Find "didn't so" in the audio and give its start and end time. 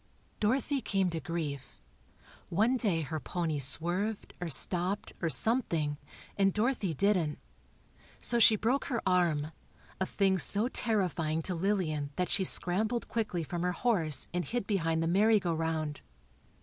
6.95-8.39